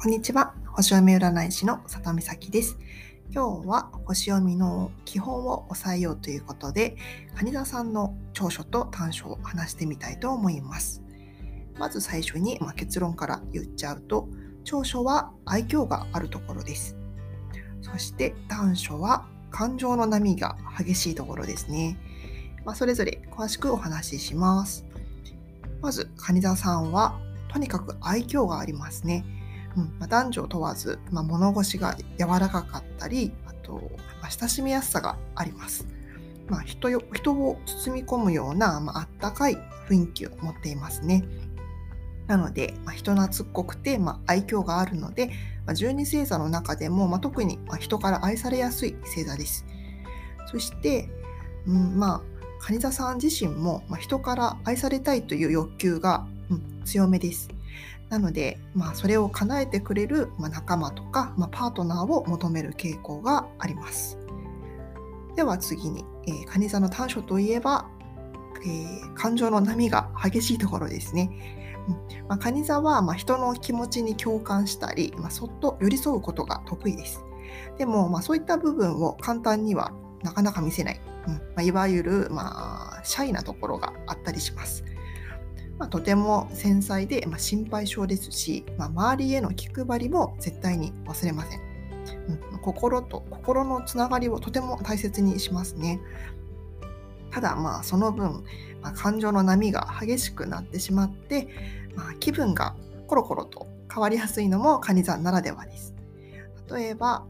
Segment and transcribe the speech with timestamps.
[0.00, 0.54] こんにちは。
[0.68, 2.78] 星読み占い師の里美咲です。
[3.32, 6.96] 今日は星読みの基本を押さえようということで、
[7.34, 11.02] 蟹座さんの長所と短所を話してみたいと思います。
[11.80, 14.28] まず最初に、まあ、結論から言っちゃうと、
[14.62, 16.96] 長所は愛嬌があるところです。
[17.82, 21.98] そして短所は感情の波が激しいところですね。
[22.64, 24.86] まあ、それぞれ詳しくお話しします。
[25.82, 29.24] まず、蟹座さんはとにかく愛嬌がありますね。
[29.78, 33.74] うんまあ、男女問わず、まあ、物腰が柔らかかったり、あと、
[34.20, 35.86] まあ、親しみやすさがあります。
[36.48, 39.56] まあ、人よ人を包み込むような、まあったかい
[39.88, 41.24] 雰囲気を持っていますね。
[42.26, 45.28] なので、まあ、人懐っこくて、まあ、愛嬌があるので、
[45.64, 49.64] まあ、十二星座の中でも、まあ、特に人から愛されやすい星座です。
[50.46, 51.08] そして、
[51.66, 52.22] うん、まあ、
[52.60, 57.48] 蟹座さん自身も、まあ、人から愛されたいという欲求が、うん、強めです。
[58.10, 64.18] なので、まあ、それを叶えてくれる、まあ、仲間とか、まあ、パートナーを求める傾向があります。
[65.36, 67.86] では次に、えー、蟹座の短所といえば、
[68.64, 71.30] えー、感情の波が激しいところですね。
[71.88, 77.24] うんまあ、蟹座は、まあ、人の気持ちに共感したり、まあ、そっと寄り添うことが得意です。
[77.78, 84.84] でも、まあ、そういった部分を簡単にはなかなか見せない、うんまあ、いわゆる、まあ、シャイなところがあったりします。
[85.78, 91.60] まあ、とても繊細で、まあ、心配性ですし、まあ、周りへの気配りも絶対に忘れません。
[92.28, 96.00] うん、心と心のつながりをとても大切にしますね。
[97.30, 98.44] ただまあその分、
[98.82, 101.48] まあ、感情の波が激しくなってしまって、
[101.94, 102.74] まあ、気分が
[103.06, 105.94] コロコロと変わりやすいのも蟹座ならではです。
[106.70, 107.26] 例えば、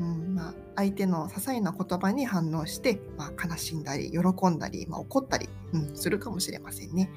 [0.00, 7.10] うんまあ、相手の些細な言葉に反応して、まあ、悲しんだり喜んだり、まあ、怒ったり、うん、するかもしれませんね。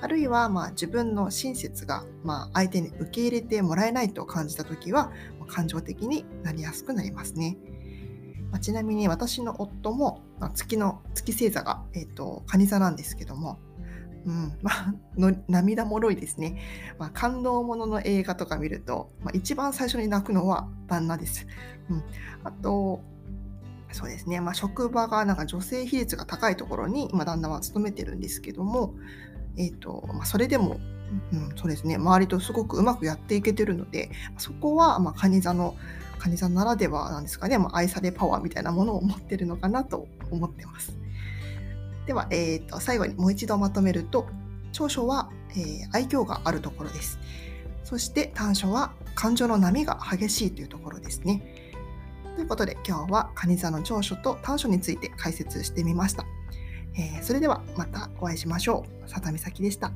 [0.00, 5.12] あるいはまあ自分の親切がまあ相手に受け入れてもらえないと感じた時は
[5.48, 7.56] 感情的になりやすくなりますね。
[8.50, 10.22] まあ、ちなみに私の夫も、
[10.54, 13.58] 月の月星座が、えーと、蟹座なんですけども、
[14.24, 16.60] うんまあ、 の涙もろいですね、
[16.98, 21.46] まあ、感動ものの映画とか見ると、まあ、一番最初に泣くのは旦那です。
[21.90, 22.02] うん、
[22.44, 23.00] あと
[23.90, 28.94] そうですね、まあ、職場がなんか女性比率が高いところに今旦那は勤めてるんですけども、
[29.58, 30.80] えーとまあ、それでも、
[31.32, 35.76] うん、そうですね周りとすごくうまくやっていけてるのでそこは、まあ、蟹座の
[36.18, 40.96] 蟹座ならではなんですかね、まあ、愛されパワーみたいなものを持ってるのかなと思ってます。
[42.06, 44.26] では、えーと、最後にもう一度まとめると
[44.72, 47.18] 長所は、えー、愛嬌があるところです。
[47.84, 51.42] そして短所は感情の波が激しいというところですね。
[52.36, 56.24] ということで今日は蟹座の長所と短所について解説してみました。
[56.98, 59.08] えー、それではまたお会いしましょう。
[59.08, 59.92] 佐田美咲でした。